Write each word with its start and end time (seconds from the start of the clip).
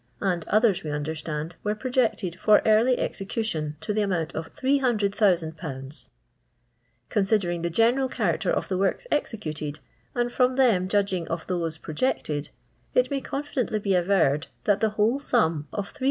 and 0.19 0.47
others, 0.47 0.83
we 0.83 0.89
understand, 0.89 1.55
were 1.63 1.75
projected 1.75 2.39
for 2.39 2.59
early 2.65 2.97
execution 2.97 3.75
to 3.79 3.93
the 3.93 4.01
amount 4.01 4.33
of 4.33 4.47
800,000/ 4.55 6.09
Considering 7.09 7.61
the 7.61 7.69
general 7.69 8.09
character 8.09 8.49
of 8.49 8.67
the 8.67 8.79
woriu 8.79 9.05
executed, 9.11 9.77
and 10.15 10.31
from 10.33 10.55
them 10.55 10.87
judging 10.87 11.27
of 11.27 11.45
those 11.45 11.77
pro 11.77 11.93
jected, 11.93 12.49
it 12.95 13.11
may 13.11 13.21
confidently 13.21 13.77
be 13.77 13.93
averred 13.93 14.47
that 14.63 14.79
the 14.79 14.89
whole 14.97 15.19
sum, 15.19 15.67
of 15.71 15.89
800,000 15.89 15.99